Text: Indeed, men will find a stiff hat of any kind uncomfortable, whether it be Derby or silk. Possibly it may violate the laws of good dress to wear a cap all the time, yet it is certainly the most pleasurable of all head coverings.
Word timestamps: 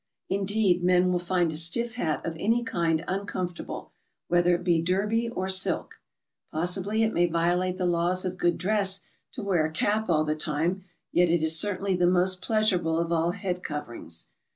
Indeed, 0.29 0.83
men 0.83 1.11
will 1.11 1.19
find 1.19 1.51
a 1.51 1.55
stiff 1.55 1.93
hat 1.93 2.25
of 2.25 2.35
any 2.39 2.63
kind 2.63 3.05
uncomfortable, 3.07 3.91
whether 4.29 4.55
it 4.55 4.63
be 4.63 4.81
Derby 4.81 5.29
or 5.29 5.47
silk. 5.47 6.01
Possibly 6.51 7.03
it 7.03 7.13
may 7.13 7.27
violate 7.27 7.77
the 7.77 7.85
laws 7.85 8.25
of 8.25 8.35
good 8.39 8.57
dress 8.57 9.01
to 9.33 9.43
wear 9.43 9.63
a 9.63 9.69
cap 9.71 10.09
all 10.09 10.23
the 10.23 10.35
time, 10.35 10.85
yet 11.11 11.29
it 11.29 11.43
is 11.43 11.59
certainly 11.59 11.95
the 11.95 12.07
most 12.07 12.41
pleasurable 12.41 12.97
of 12.97 13.11
all 13.11 13.29
head 13.33 13.61
coverings. 13.61 14.29